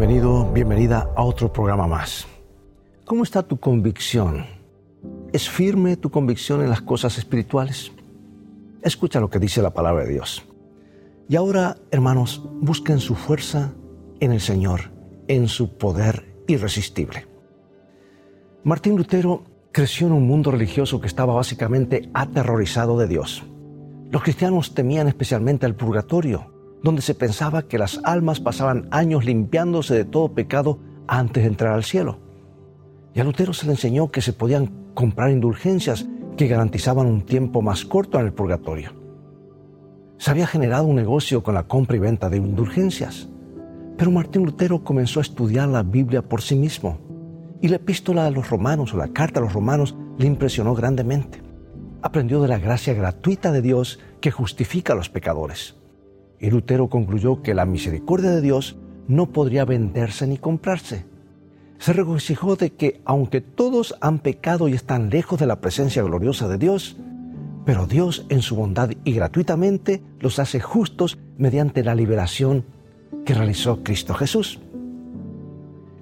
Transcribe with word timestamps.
Bienvenido, 0.00 0.50
bienvenida 0.50 1.10
a 1.14 1.22
otro 1.22 1.52
programa 1.52 1.86
más. 1.86 2.26
¿Cómo 3.04 3.22
está 3.22 3.42
tu 3.42 3.60
convicción? 3.60 4.46
¿Es 5.30 5.50
firme 5.50 5.98
tu 5.98 6.10
convicción 6.10 6.62
en 6.62 6.70
las 6.70 6.80
cosas 6.80 7.18
espirituales? 7.18 7.92
Escucha 8.80 9.20
lo 9.20 9.28
que 9.28 9.38
dice 9.38 9.60
la 9.60 9.74
palabra 9.74 10.04
de 10.04 10.14
Dios. 10.14 10.42
Y 11.28 11.36
ahora, 11.36 11.76
hermanos, 11.90 12.42
busquen 12.62 12.98
su 12.98 13.14
fuerza 13.14 13.74
en 14.20 14.32
el 14.32 14.40
Señor, 14.40 14.90
en 15.28 15.48
su 15.48 15.76
poder 15.76 16.34
irresistible. 16.46 17.26
Martín 18.64 18.96
Lutero 18.96 19.44
creció 19.70 20.06
en 20.06 20.14
un 20.14 20.26
mundo 20.26 20.50
religioso 20.50 20.98
que 21.02 21.08
estaba 21.08 21.34
básicamente 21.34 22.08
aterrorizado 22.14 22.96
de 22.96 23.06
Dios. 23.06 23.42
Los 24.10 24.22
cristianos 24.22 24.72
temían 24.72 25.08
especialmente 25.08 25.66
al 25.66 25.76
purgatorio, 25.76 26.59
donde 26.82 27.02
se 27.02 27.14
pensaba 27.14 27.62
que 27.62 27.78
las 27.78 28.00
almas 28.04 28.40
pasaban 28.40 28.88
años 28.90 29.24
limpiándose 29.24 29.94
de 29.94 30.04
todo 30.04 30.32
pecado 30.32 30.78
antes 31.06 31.42
de 31.42 31.48
entrar 31.48 31.74
al 31.74 31.84
cielo. 31.84 32.18
Y 33.14 33.20
a 33.20 33.24
Lutero 33.24 33.52
se 33.52 33.66
le 33.66 33.72
enseñó 33.72 34.10
que 34.10 34.22
se 34.22 34.32
podían 34.32 34.92
comprar 34.94 35.30
indulgencias 35.30 36.06
que 36.36 36.46
garantizaban 36.46 37.06
un 37.06 37.22
tiempo 37.22 37.60
más 37.60 37.84
corto 37.84 38.18
en 38.18 38.26
el 38.26 38.32
purgatorio. 38.32 38.92
Se 40.16 40.30
había 40.30 40.46
generado 40.46 40.84
un 40.84 40.96
negocio 40.96 41.42
con 41.42 41.54
la 41.54 41.64
compra 41.64 41.96
y 41.96 42.00
venta 42.00 42.28
de 42.28 42.36
indulgencias, 42.36 43.28
pero 43.96 44.10
Martín 44.10 44.44
Lutero 44.44 44.82
comenzó 44.82 45.20
a 45.20 45.22
estudiar 45.22 45.68
la 45.68 45.82
Biblia 45.82 46.22
por 46.22 46.40
sí 46.40 46.54
mismo 46.54 46.98
y 47.60 47.68
la 47.68 47.76
epístola 47.76 48.26
a 48.26 48.30
los 48.30 48.48
romanos 48.48 48.94
o 48.94 48.96
la 48.96 49.08
carta 49.08 49.40
a 49.40 49.42
los 49.42 49.52
romanos 49.52 49.94
le 50.18 50.26
impresionó 50.26 50.74
grandemente. 50.74 51.42
Aprendió 52.00 52.40
de 52.40 52.48
la 52.48 52.58
gracia 52.58 52.94
gratuita 52.94 53.52
de 53.52 53.60
Dios 53.60 53.98
que 54.20 54.30
justifica 54.30 54.94
a 54.94 54.96
los 54.96 55.10
pecadores 55.10 55.79
y 56.40 56.50
Lutero 56.50 56.88
concluyó 56.88 57.42
que 57.42 57.54
la 57.54 57.66
misericordia 57.66 58.30
de 58.30 58.40
Dios 58.40 58.76
no 59.06 59.30
podría 59.30 59.64
venderse 59.64 60.26
ni 60.26 60.38
comprarse. 60.38 61.04
Se 61.78 61.92
regocijó 61.92 62.56
de 62.56 62.70
que 62.70 63.00
aunque 63.04 63.40
todos 63.40 63.94
han 64.00 64.18
pecado 64.18 64.68
y 64.68 64.72
están 64.72 65.10
lejos 65.10 65.38
de 65.38 65.46
la 65.46 65.60
presencia 65.60 66.02
gloriosa 66.02 66.48
de 66.48 66.58
Dios, 66.58 66.96
pero 67.64 67.86
Dios 67.86 68.26
en 68.30 68.40
su 68.40 68.56
bondad 68.56 68.90
y 69.04 69.12
gratuitamente 69.12 70.02
los 70.18 70.38
hace 70.38 70.60
justos 70.60 71.18
mediante 71.36 71.84
la 71.84 71.94
liberación 71.94 72.64
que 73.24 73.34
realizó 73.34 73.82
Cristo 73.82 74.14
Jesús. 74.14 74.60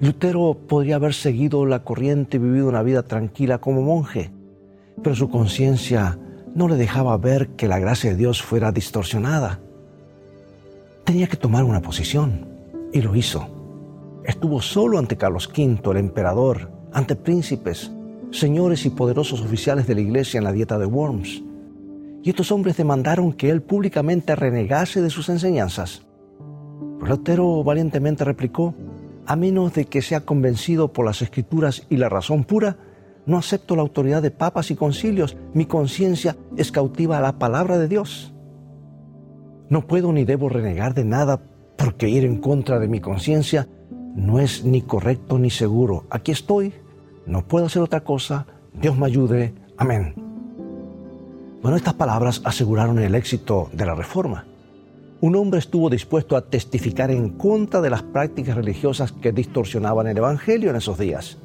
Lutero 0.00 0.56
podría 0.68 0.96
haber 0.96 1.14
seguido 1.14 1.66
la 1.66 1.82
corriente 1.82 2.36
y 2.36 2.40
vivido 2.40 2.68
una 2.68 2.82
vida 2.82 3.02
tranquila 3.02 3.58
como 3.58 3.82
monje, 3.82 4.30
pero 5.02 5.16
su 5.16 5.28
conciencia 5.28 6.18
no 6.54 6.68
le 6.68 6.76
dejaba 6.76 7.16
ver 7.16 7.48
que 7.50 7.66
la 7.66 7.80
gracia 7.80 8.10
de 8.10 8.16
Dios 8.16 8.40
fuera 8.40 8.70
distorsionada 8.70 9.60
tenía 11.08 11.26
que 11.26 11.38
tomar 11.38 11.64
una 11.64 11.80
posición 11.80 12.46
y 12.92 13.00
lo 13.00 13.16
hizo. 13.16 13.48
Estuvo 14.24 14.60
solo 14.60 14.98
ante 14.98 15.16
Carlos 15.16 15.48
V, 15.48 15.90
el 15.90 15.96
emperador, 15.96 16.70
ante 16.92 17.16
príncipes, 17.16 17.90
señores 18.30 18.84
y 18.84 18.90
poderosos 18.90 19.40
oficiales 19.40 19.86
de 19.86 19.94
la 19.94 20.02
iglesia 20.02 20.36
en 20.36 20.44
la 20.44 20.52
dieta 20.52 20.76
de 20.76 20.84
Worms. 20.84 21.42
Y 22.22 22.28
estos 22.28 22.52
hombres 22.52 22.76
demandaron 22.76 23.32
que 23.32 23.48
él 23.48 23.62
públicamente 23.62 24.36
renegase 24.36 25.00
de 25.00 25.08
sus 25.08 25.30
enseñanzas. 25.30 26.02
Pero 27.00 27.16
Lutero 27.16 27.64
valientemente 27.64 28.22
replicó, 28.24 28.74
a 29.24 29.34
menos 29.34 29.72
de 29.72 29.86
que 29.86 30.02
sea 30.02 30.26
convencido 30.26 30.92
por 30.92 31.06
las 31.06 31.22
escrituras 31.22 31.86
y 31.88 31.96
la 31.96 32.10
razón 32.10 32.44
pura, 32.44 32.76
no 33.24 33.38
acepto 33.38 33.76
la 33.76 33.82
autoridad 33.82 34.20
de 34.20 34.30
papas 34.30 34.70
y 34.70 34.76
concilios, 34.76 35.38
mi 35.54 35.64
conciencia 35.64 36.36
es 36.58 36.70
cautiva 36.70 37.16
a 37.16 37.22
la 37.22 37.38
palabra 37.38 37.78
de 37.78 37.88
Dios. 37.88 38.34
No 39.68 39.86
puedo 39.86 40.12
ni 40.12 40.24
debo 40.24 40.48
renegar 40.48 40.94
de 40.94 41.04
nada 41.04 41.40
porque 41.76 42.08
ir 42.08 42.24
en 42.24 42.40
contra 42.40 42.78
de 42.78 42.88
mi 42.88 43.00
conciencia 43.00 43.68
no 44.14 44.40
es 44.40 44.64
ni 44.64 44.82
correcto 44.82 45.38
ni 45.38 45.50
seguro. 45.50 46.04
Aquí 46.10 46.32
estoy, 46.32 46.72
no 47.26 47.46
puedo 47.46 47.66
hacer 47.66 47.82
otra 47.82 48.00
cosa. 48.00 48.46
Dios 48.72 48.96
me 48.96 49.06
ayude. 49.06 49.54
Amén. 49.76 50.14
Bueno, 51.62 51.76
estas 51.76 51.94
palabras 51.94 52.40
aseguraron 52.44 52.98
el 52.98 53.14
éxito 53.14 53.68
de 53.72 53.84
la 53.84 53.94
reforma. 53.94 54.46
Un 55.20 55.36
hombre 55.36 55.58
estuvo 55.58 55.90
dispuesto 55.90 56.36
a 56.36 56.46
testificar 56.46 57.10
en 57.10 57.30
contra 57.30 57.80
de 57.80 57.90
las 57.90 58.02
prácticas 58.02 58.56
religiosas 58.56 59.12
que 59.12 59.32
distorsionaban 59.32 60.06
el 60.06 60.16
Evangelio 60.16 60.70
en 60.70 60.76
esos 60.76 60.98
días. 60.98 61.38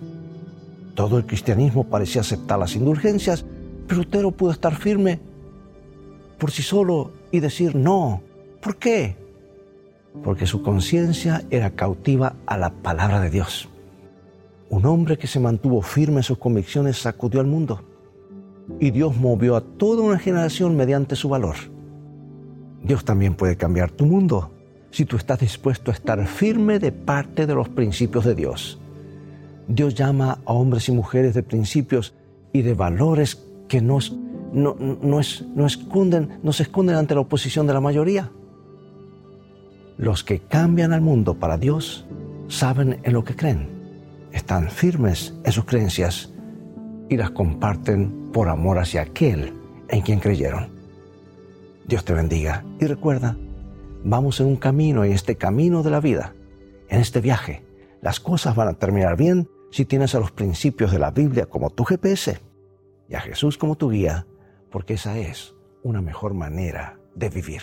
Todo 0.93 1.17
el 1.17 1.25
cristianismo 1.25 1.85
parecía 1.85 2.21
aceptar 2.21 2.59
las 2.59 2.75
indulgencias, 2.75 3.43
pero 3.87 4.01
Lutero 4.01 4.31
pudo 4.31 4.51
estar 4.51 4.75
firme 4.75 5.19
por 6.37 6.51
sí 6.51 6.61
solo 6.61 7.11
y 7.33 7.39
decir 7.39 7.75
no. 7.75 8.21
¿Por 8.61 8.77
qué? 8.77 9.17
Porque 10.23 10.45
su 10.45 10.61
conciencia 10.61 11.43
era 11.49 11.71
cautiva 11.71 12.35
a 12.45 12.57
la 12.59 12.69
palabra 12.69 13.19
de 13.19 13.31
Dios. 13.31 13.67
Un 14.69 14.85
hombre 14.85 15.17
que 15.17 15.25
se 15.25 15.39
mantuvo 15.39 15.81
firme 15.81 16.17
en 16.17 16.23
sus 16.23 16.37
convicciones 16.37 16.97
sacudió 16.97 17.41
al 17.41 17.47
mundo 17.47 17.81
y 18.79 18.91
Dios 18.91 19.17
movió 19.17 19.55
a 19.55 19.61
toda 19.61 20.03
una 20.03 20.19
generación 20.19 20.77
mediante 20.77 21.15
su 21.15 21.27
valor. 21.27 21.55
Dios 22.83 23.03
también 23.03 23.33
puede 23.33 23.57
cambiar 23.57 23.89
tu 23.89 24.05
mundo 24.05 24.51
si 24.91 25.05
tú 25.05 25.17
estás 25.17 25.39
dispuesto 25.39 25.89
a 25.89 25.95
estar 25.95 26.23
firme 26.27 26.77
de 26.77 26.91
parte 26.91 27.47
de 27.47 27.55
los 27.55 27.67
principios 27.67 28.25
de 28.25 28.35
Dios. 28.35 28.79
Dios 29.67 29.95
llama 29.95 30.37
a 30.45 30.53
hombres 30.53 30.87
y 30.87 30.91
mujeres 30.91 31.33
de 31.33 31.41
principios 31.41 32.13
y 32.51 32.61
de 32.61 32.75
valores 32.75 33.43
que 33.67 33.81
nos 33.81 34.15
no, 34.53 34.75
no, 34.79 35.19
es, 35.19 35.43
no, 35.55 35.63
no 35.63 36.53
se 36.53 36.63
esconden 36.63 36.95
ante 36.95 37.15
la 37.15 37.21
oposición 37.21 37.67
de 37.67 37.73
la 37.73 37.81
mayoría. 37.81 38.31
Los 39.97 40.23
que 40.23 40.39
cambian 40.39 40.93
al 40.93 41.01
mundo 41.01 41.35
para 41.35 41.57
Dios 41.57 42.05
saben 42.47 42.99
en 43.03 43.13
lo 43.13 43.23
que 43.23 43.35
creen, 43.35 43.67
están 44.31 44.69
firmes 44.69 45.33
en 45.43 45.51
sus 45.51 45.65
creencias 45.65 46.31
y 47.09 47.17
las 47.17 47.31
comparten 47.31 48.31
por 48.31 48.47
amor 48.49 48.79
hacia 48.79 49.01
aquel 49.01 49.53
en 49.89 50.01
quien 50.01 50.19
creyeron. 50.19 50.69
Dios 51.85 52.05
te 52.05 52.13
bendiga 52.13 52.63
y 52.79 52.85
recuerda, 52.85 53.37
vamos 54.03 54.39
en 54.39 54.47
un 54.47 54.55
camino, 54.55 55.03
en 55.03 55.11
este 55.11 55.35
camino 55.35 55.83
de 55.83 55.91
la 55.91 55.99
vida, 55.99 56.33
en 56.89 57.01
este 57.01 57.21
viaje. 57.21 57.63
Las 58.01 58.19
cosas 58.19 58.55
van 58.55 58.67
a 58.67 58.73
terminar 58.73 59.17
bien 59.17 59.49
si 59.71 59.85
tienes 59.85 60.13
a 60.15 60.19
los 60.19 60.31
principios 60.31 60.91
de 60.91 60.99
la 60.99 61.11
Biblia 61.11 61.47
como 61.47 61.69
tu 61.69 61.83
GPS 61.83 62.39
y 63.09 63.15
a 63.15 63.21
Jesús 63.21 63.57
como 63.57 63.75
tu 63.75 63.89
guía 63.89 64.25
porque 64.73 64.95
esa 64.95 65.19
es 65.19 65.53
una 65.83 66.01
mejor 66.01 66.33
manera 66.33 66.97
de 67.13 67.29
vivir. 67.29 67.61